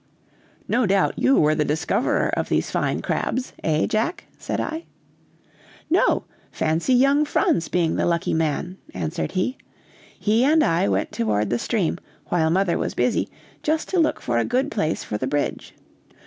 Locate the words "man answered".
8.33-9.33